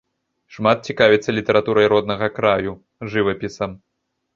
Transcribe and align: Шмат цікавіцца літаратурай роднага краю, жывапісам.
Шмат 0.55 0.77
цікавіцца 0.93 1.29
літаратурай 1.39 1.93
роднага 1.95 2.33
краю, 2.41 2.77
жывапісам. 3.15 3.83